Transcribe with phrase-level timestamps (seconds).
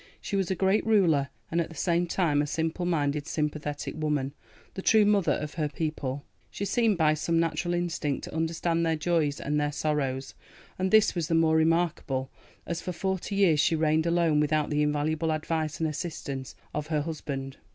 [0.19, 4.33] She was a great ruler, and at the same time a simple minded, sympathetic woman,
[4.73, 6.25] the true mother of her people.
[6.49, 10.33] She seemed by some natural instinct to understand their joys and their sorrows,
[10.79, 12.31] and this was the more remarkable
[12.65, 17.01] as for forty years she reigned alone without the invaluable advice and assistance of her
[17.01, 17.57] husband.